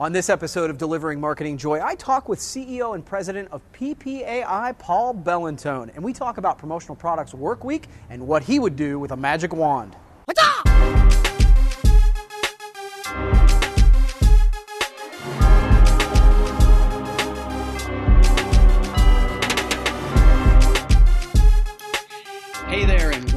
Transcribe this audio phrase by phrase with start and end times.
[0.00, 4.78] On this episode of Delivering Marketing Joy, I talk with CEO and President of PPAI,
[4.78, 8.98] Paul Bellantone, and we talk about Promotional Products Work Week and what he would do
[8.98, 9.94] with a magic wand.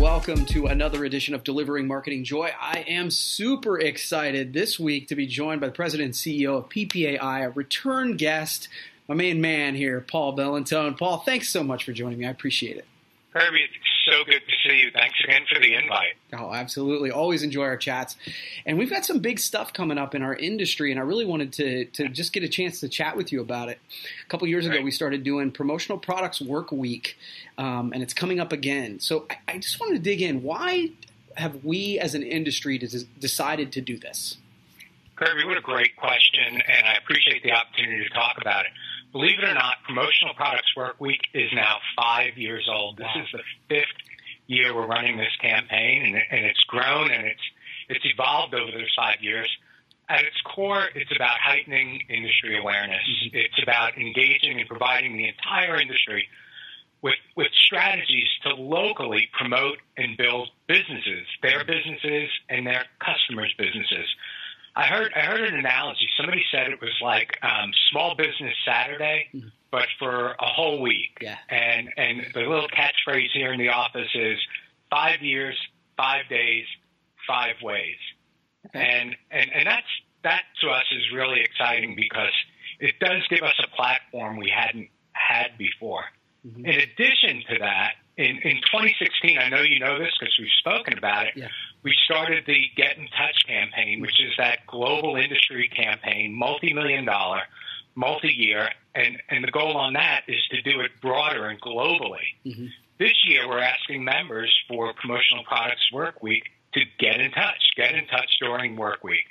[0.04, 2.52] Welcome to another edition of Delivering Marketing Joy.
[2.59, 6.67] I am super excited this week to be joined by the president and CEO of
[6.67, 8.67] PPAI, a return guest,
[9.08, 10.99] my main man here, Paul Bellantone.
[10.99, 12.25] Paul, thanks so much for joining me.
[12.25, 12.85] I appreciate it.
[13.31, 14.41] Kirby, it's so good
[14.73, 14.91] to you.
[14.91, 16.16] Thanks again for the invite.
[16.34, 17.12] Oh, absolutely.
[17.12, 18.16] Always enjoy our chats.
[18.66, 21.54] And we've got some big stuff coming up in our industry, and I really wanted
[21.54, 23.80] to, to just get a chance to chat with you about it.
[24.26, 27.17] A couple years ago, we started doing Promotional Products Work Week,
[27.58, 29.00] um, and it's coming up again.
[29.00, 30.44] So I, I just wanted to dig in.
[30.44, 30.90] Why
[31.36, 34.38] have we as an industry des- decided to do this?
[35.16, 38.72] Kirby, what a great question, and I appreciate the opportunity to talk about it.
[39.12, 42.97] Believe it or not, Promotional Products Work Week is now five years old.
[42.97, 43.92] This is the fifth
[44.54, 47.42] year we're running this campaign, and, and it's grown and it's
[47.90, 49.50] it's evolved over those five years.
[50.09, 53.04] At its core, it's about heightening industry awareness.
[53.26, 53.38] Mm-hmm.
[53.38, 56.28] It's about engaging and providing the entire industry
[57.02, 64.08] with with strategies to locally promote and build businesses, their businesses and their customers' businesses.
[64.75, 66.07] I heard I heard an analogy.
[66.17, 69.52] Somebody said it was like um, small business Saturday, Mhm.
[69.71, 71.17] but for a whole week.
[71.21, 71.38] Yeah.
[71.49, 74.39] And and the little catchphrase here in the office is
[74.89, 75.57] five years,
[75.95, 76.66] five days,
[77.27, 77.97] five ways.
[78.73, 79.88] And and and that's
[80.23, 82.33] that to us is really exciting because
[82.79, 86.05] it does give us a platform we hadn't had before.
[86.47, 86.66] Mhm.
[86.66, 90.97] In addition to that, in, in 2016, I know you know this because we've spoken
[90.97, 91.33] about it.
[91.35, 91.47] Yeah.
[91.84, 97.42] We started the Get in Touch campaign, which is that global industry campaign, multi-million dollar,
[97.95, 102.36] multi-year, and and the goal on that is to do it broader and globally.
[102.45, 102.70] Mhm.
[103.00, 107.94] This year, we're asking members for Promotional Products Work Week to get in touch, get
[107.96, 109.25] in touch during Work Week,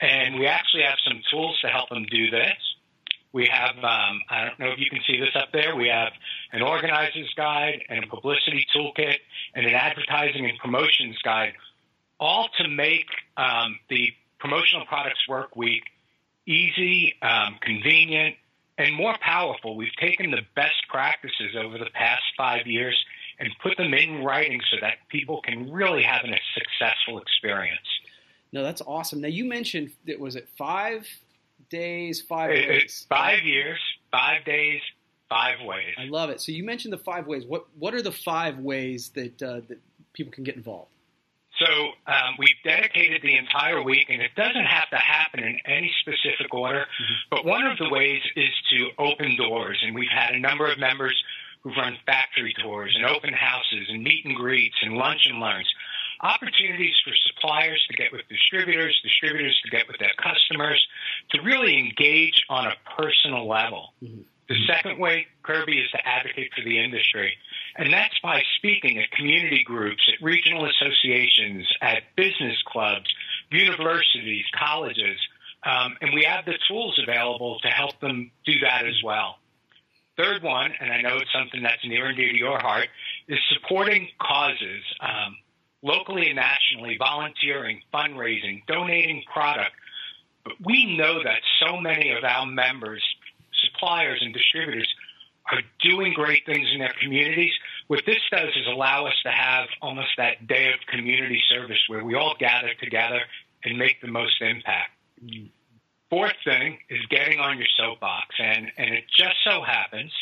[0.00, 2.58] and we actually have some tools to help them do this.
[3.32, 5.74] We have, um, I don't know if you can see this up there.
[5.74, 6.12] We have
[6.52, 9.20] an organizer's guide and a publicity toolkit
[9.54, 11.54] and an advertising and promotions guide,
[12.22, 13.06] all to make
[13.36, 15.82] um, the promotional products work week
[16.46, 18.36] easy, um, convenient,
[18.78, 19.76] and more powerful.
[19.76, 22.96] We've taken the best practices over the past five years
[23.38, 27.86] and put them in writing so that people can really have a successful experience.
[28.52, 29.20] No, that's awesome.
[29.20, 31.06] Now, you mentioned, that was it five
[31.70, 33.06] days, five It- ways?
[33.08, 33.78] Five years,
[34.10, 34.80] five days,
[35.28, 35.94] five ways.
[35.98, 36.40] I love it.
[36.40, 37.44] So you mentioned the five ways.
[37.46, 39.78] What what are the five ways that uh, that
[40.12, 40.90] people can get involved?
[41.62, 45.92] So um, we've dedicated the entire week, and it doesn't have to happen in any
[46.00, 46.86] specific order.
[47.30, 50.78] But one of the ways is to open doors, and we've had a number of
[50.78, 51.14] members
[51.62, 55.68] who've run factory tours and open houses and meet and greets and lunch and learns.
[56.20, 60.84] Opportunities for suppliers to get with distributors, distributors to get with their customers,
[61.30, 63.92] to really engage on a personal level.
[64.02, 64.24] Mhm.
[64.48, 67.38] The second way, Kirby, is to advocate for the industry.
[67.76, 73.12] And that's by speaking at community groups, at regional associations, at business clubs,
[73.50, 75.18] universities, colleges.
[75.64, 79.38] Um, and we have the tools available to help them do that as well.
[80.16, 82.88] Third one, and I know it's something that's near and dear to your heart,
[83.28, 85.36] is supporting causes um,
[85.82, 89.72] locally and nationally, volunteering, fundraising, donating product.
[90.44, 93.02] But we know that so many of our members,
[93.64, 94.92] suppliers, and distributors
[95.52, 97.52] are doing great things in their communities.
[97.86, 102.04] What this does is allow us to have almost that day of community service where
[102.04, 103.20] we all gather together
[103.62, 104.90] and make the most impact.
[106.10, 110.12] Fourth thing is getting on your soapbox, and, and it just so happens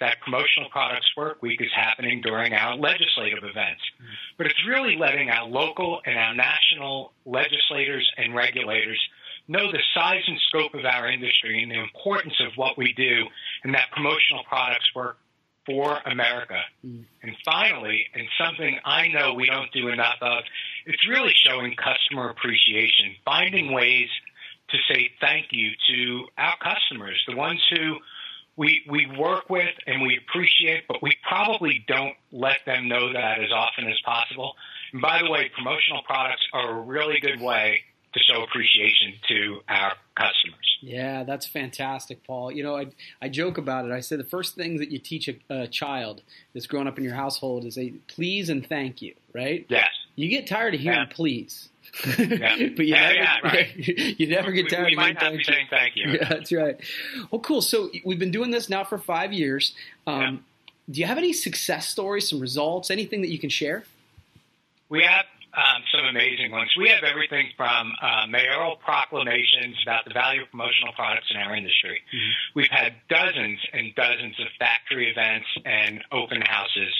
[0.00, 3.82] that Promotional Products Work Week is happening during our legislative events.
[4.36, 9.00] But it's really letting our local and our national legislators and regulators
[9.46, 13.24] know the size and scope of our industry and the importance of what we do
[13.64, 15.18] and that promotional products work
[15.66, 16.60] for America.
[16.86, 17.04] Mm.
[17.22, 20.44] And finally, and something I know we don't do enough of,
[20.86, 24.08] it's really showing customer appreciation, finding ways
[24.70, 27.96] to say thank you to our customers, the ones who
[28.56, 33.40] we we work with and we appreciate, but we probably don't let them know that
[33.40, 34.54] as often as possible.
[34.92, 37.82] And by the way, promotional products are a really good way
[38.14, 40.78] to show appreciation to our customers.
[40.80, 42.52] Yeah, that's fantastic, Paul.
[42.52, 42.86] You know, I,
[43.20, 43.90] I joke about it.
[43.92, 46.22] I say the first thing that you teach a, a child
[46.52, 49.66] that's growing up in your household is a please and thank you, right?
[49.68, 49.88] Yes.
[50.16, 51.06] You get tired of hearing Yeah.
[51.14, 51.68] please.
[52.06, 52.16] Yeah.
[52.76, 53.76] but you Yeah, never, yeah, right.
[54.20, 56.12] you never get We- tired we of might not be saying thank you.
[56.12, 56.76] Yeah, that's right.
[57.30, 57.62] Well, cool.
[57.62, 59.74] So we've been doing this now for five years.
[60.06, 60.44] Um,
[60.90, 63.84] Do you have any success stories, some results, anything that you can share?
[64.88, 65.24] We have
[65.56, 66.70] um, some amazing ones.
[66.76, 71.54] We have everything from uh, mayoral proclamations about the value of promotional products in our
[71.54, 72.00] industry.
[72.54, 76.92] We've had dozens and dozens of factory events and open houses.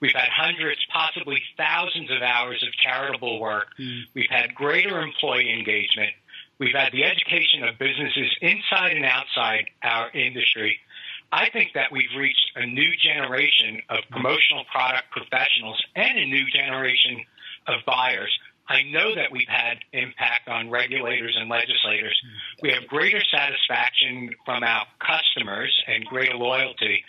[0.00, 3.68] We've had hundreds, possibly thousands of hours of charitable work.
[4.14, 6.12] We've had greater employee engagement.
[6.58, 10.78] We've had the education of businesses inside and outside our industry.
[11.32, 16.46] I think that we've reached a new generation of promotional product professionals and a new
[16.50, 17.24] generation
[17.66, 18.30] of buyers.
[18.66, 22.18] I know that we've had impact on regulators and legislators.
[22.62, 27.04] We have greater satisfaction from our customers and greater loyalty.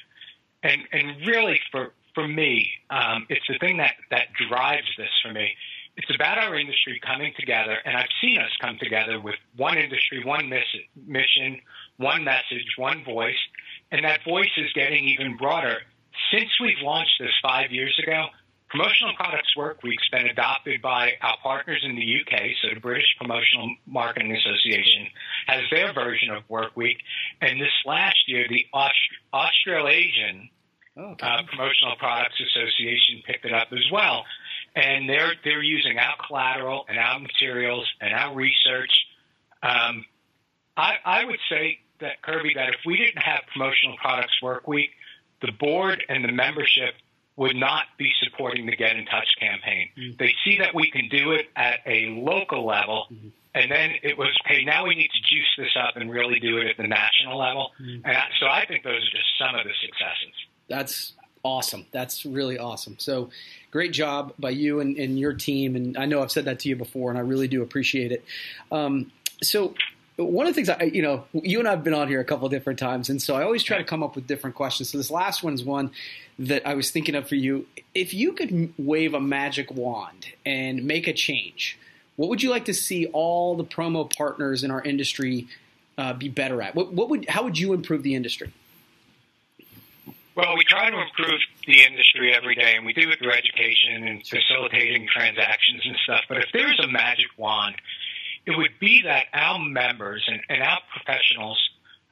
[0.63, 5.31] And, and really, for, for me, um, it's the thing that, that drives this for
[5.31, 5.55] me.
[5.97, 10.25] It's about our industry coming together, and I've seen us come together with one industry,
[10.25, 11.61] one miss- mission,
[11.95, 13.39] one message, one voice,
[13.91, 15.77] and that voice is getting even broader.
[16.33, 18.25] Since we've launched this five years ago,
[18.75, 23.07] Promotional Products Work Week's been adopted by our partners in the UK, so the British
[23.17, 25.07] Promotional Marketing Association
[25.47, 26.97] has their version of Work Week,
[27.39, 28.93] and this last year the Aust-
[29.33, 30.49] Australasian
[30.97, 31.25] Oh, okay.
[31.25, 34.25] uh, Promotional Products Association picked it up as well,
[34.75, 38.91] and they're they're using our collateral and our materials and our research.
[39.63, 40.05] Um,
[40.75, 44.89] I, I would say that Kirby, that if we didn't have Promotional Products Work Week,
[45.41, 46.95] the board and the membership
[47.37, 49.89] would not be supporting the Get in Touch campaign.
[49.97, 50.17] Mm-hmm.
[50.17, 53.07] They see that we can do it at a local level.
[53.11, 53.27] Mm-hmm.
[53.53, 56.57] And then it was, hey, now we need to juice this up and really do
[56.57, 57.71] it at the national level.
[57.81, 58.05] Mm-hmm.
[58.05, 60.33] And I, so I think those are just some of the successes.
[60.67, 61.85] That's awesome.
[61.91, 62.95] That's really awesome.
[62.99, 63.29] So
[63.71, 65.75] great job by you and, and your team.
[65.75, 68.25] And I know I've said that to you before, and I really do appreciate it.
[68.71, 69.11] Um,
[69.41, 69.73] so
[70.17, 72.25] one of the things I, you know, you and I have been on here a
[72.25, 74.89] couple different times, and so I always try to come up with different questions.
[74.89, 75.91] So this last one is one
[76.39, 77.67] that I was thinking of for you.
[77.93, 81.77] If you could wave a magic wand and make a change,
[82.15, 85.47] what would you like to see all the promo partners in our industry
[85.97, 86.75] uh, be better at?
[86.75, 88.51] What, what would, how would you improve the industry?
[90.35, 94.05] Well, we try to improve the industry every day, and we do it through education
[94.07, 96.21] and facilitating transactions and stuff.
[96.27, 97.75] But if there's a magic wand,
[98.95, 101.59] be that our members and, and our professionals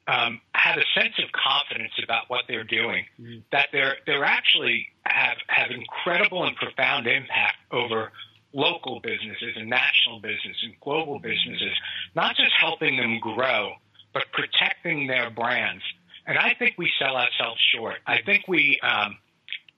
[0.08, 3.06] um, have a sense of confidence about what they're doing,
[3.52, 8.12] that they're they're actually have have incredible and profound impact over
[8.54, 11.72] local businesses and national business and global businesses,
[12.16, 13.74] not just helping them grow,
[14.14, 15.84] but protecting their brands.
[16.28, 17.96] And I think we sell ourselves short.
[18.06, 19.18] I think we um,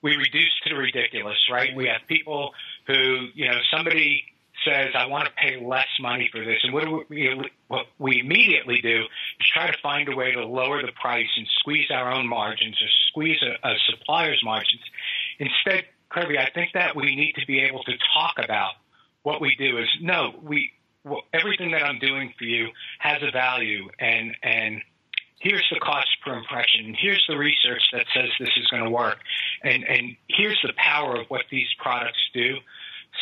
[0.02, 1.74] we reduce to the ridiculous, right?
[1.74, 2.52] We have people
[2.86, 4.24] who, you know, somebody
[4.66, 8.80] says, "I want to pay less money for this," and what we what we immediately
[8.80, 12.26] do is try to find a way to lower the price and squeeze our own
[12.26, 14.82] margins or squeeze a, a supplier's margins.
[15.38, 18.72] Instead, Kirby, I think that we need to be able to talk about
[19.22, 19.78] what we do.
[19.78, 20.72] Is no, we
[21.04, 22.68] well, everything that I'm doing for you
[22.98, 24.82] has a value, and and
[25.38, 29.18] here's the cost per impression, here's the research that says this is going to work,
[29.62, 32.56] and and here's the power of what these products do.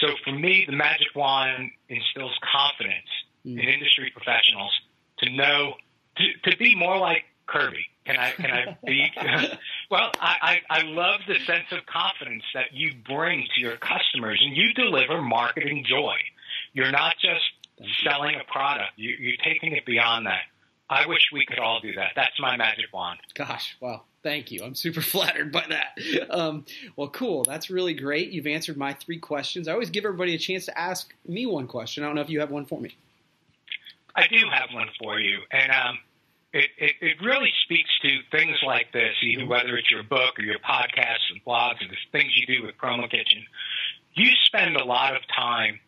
[0.01, 3.09] So for me, the magic wand instills confidence
[3.43, 3.59] hmm.
[3.59, 4.73] in industry professionals
[5.19, 5.75] to know
[6.17, 7.87] to, to be more like Kirby.
[8.05, 9.13] Can I can I be?
[9.91, 14.41] well, I, I I love the sense of confidence that you bring to your customers,
[14.45, 16.17] and you deliver marketing joy.
[16.73, 17.43] You're not just
[18.03, 20.43] selling a product; you, you're taking it beyond that.
[20.91, 22.13] I wish we could all do that.
[22.15, 23.19] That's my magic wand.
[23.35, 24.65] Gosh, well, thank you.
[24.65, 26.31] I'm super flattered by that.
[26.31, 26.65] Um,
[26.97, 27.45] well, cool.
[27.45, 28.31] That's really great.
[28.31, 29.69] You've answered my three questions.
[29.69, 32.03] I always give everybody a chance to ask me one question.
[32.03, 32.97] I don't know if you have one for me.
[34.17, 35.99] I do have one for you, and um,
[36.53, 40.43] it, it, it really speaks to things like this, either whether it's your book or
[40.43, 43.45] your podcasts and blogs or the things you do with Promo Kitchen.
[44.15, 45.81] You spend a lot of time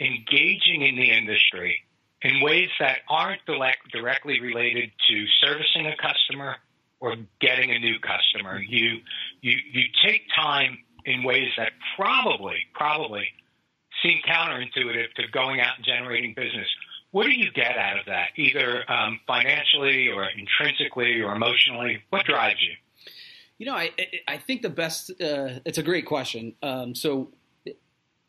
[0.00, 1.84] engaging in the industry
[2.22, 6.56] in ways that aren't direct, directly related to servicing a customer
[7.00, 8.60] or getting a new customer.
[8.60, 8.98] You
[9.40, 13.26] you you take time in ways that probably probably
[14.02, 16.68] seem counterintuitive to going out and generating business.
[17.10, 22.02] What do you get out of that, either um, financially or intrinsically or emotionally?
[22.10, 22.74] What drives you?
[23.56, 23.90] You know, I
[24.26, 25.10] I think the best.
[25.10, 26.54] Uh, it's a great question.
[26.62, 27.28] Um, so,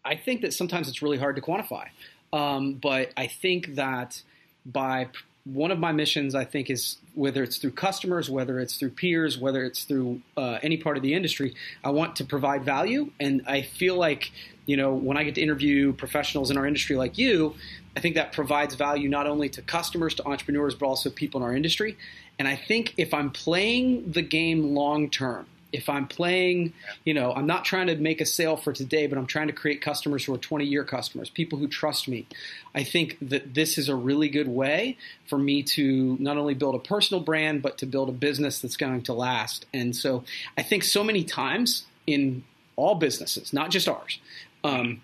[0.06, 1.88] I think that sometimes it's really hard to quantify,
[2.32, 4.22] um, but I think that
[4.66, 5.10] by
[5.54, 9.38] one of my missions, I think, is whether it's through customers, whether it's through peers,
[9.38, 13.42] whether it's through uh, any part of the industry, I want to provide value, and
[13.48, 14.32] I feel like
[14.70, 17.56] you know, when I get to interview professionals in our industry like you,
[17.98, 21.44] I think that provides value not only to customers, to entrepreneurs, but also people in
[21.44, 21.98] our industry.
[22.38, 26.74] And I think if I'm playing the game long term, if I'm playing,
[27.06, 29.54] you know, I'm not trying to make a sale for today, but I'm trying to
[29.54, 32.28] create customers who are 20 year customers, people who trust me.
[32.74, 34.98] I think that this is a really good way
[35.28, 38.78] for me to not only build a personal brand, but to build a business that's
[38.78, 39.66] going to last.
[39.74, 40.24] And so
[40.58, 42.44] I think so many times in
[42.76, 44.20] all businesses, not just ours,
[44.64, 45.02] um,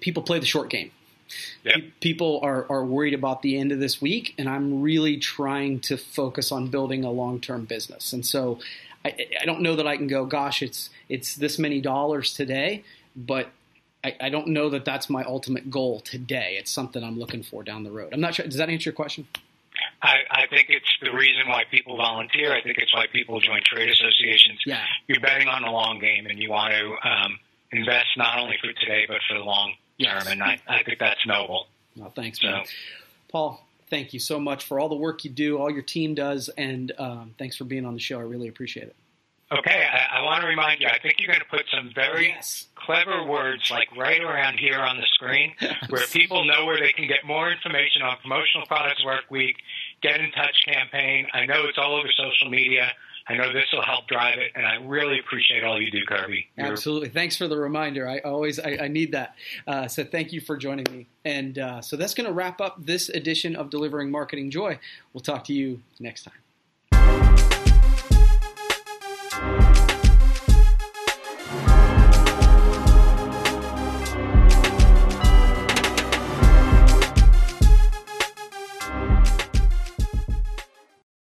[0.00, 0.90] people play the short game.
[1.64, 1.76] Yep.
[2.00, 5.96] People are, are worried about the end of this week, and I'm really trying to
[5.96, 8.12] focus on building a long term business.
[8.12, 8.58] And so
[9.04, 12.84] I, I don't know that I can go, gosh, it's it's this many dollars today,
[13.16, 13.50] but
[14.04, 16.56] I, I, don't know that that's my ultimate goal today.
[16.58, 18.10] It's something I'm looking for down the road.
[18.12, 18.46] I'm not sure.
[18.46, 19.26] Does that answer your question?
[20.02, 22.52] I, I think it's the reason why people volunteer.
[22.52, 24.60] I think it's why people join trade associations.
[24.66, 24.84] Yeah.
[25.06, 27.38] You're betting on the long game, and you want to um,
[27.70, 30.22] invest not only for today but for the long term.
[30.26, 31.66] And I, I think that's noble.
[31.96, 32.64] Well, thanks, man.
[33.30, 36.48] Paul, thank you so much for all the work you do, all your team does,
[36.56, 38.18] and um, thanks for being on the show.
[38.18, 38.96] I really appreciate it.
[39.52, 42.28] Okay, I, I want to remind you, I think you're going to put some very
[42.28, 42.68] yes.
[42.74, 45.52] clever words like right around here on the screen
[45.90, 49.56] where people know where they can get more information on Promotional Products Work Week,
[50.00, 51.26] Get in Touch campaign.
[51.34, 52.92] I know it's all over social media.
[53.28, 56.48] I know this will help drive it, and I really appreciate all you do, Kirby.
[56.56, 57.08] You're Absolutely.
[57.08, 58.08] Thanks for the reminder.
[58.08, 59.36] I always I, I need that.
[59.66, 61.06] Uh, so thank you for joining me.
[61.24, 64.78] And uh, so that's going to wrap up this edition of Delivering Marketing Joy.
[65.12, 66.41] We'll talk to you next time.